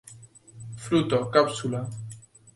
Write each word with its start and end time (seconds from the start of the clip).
Fruto: 0.83 1.29
cápsula. 1.29 1.87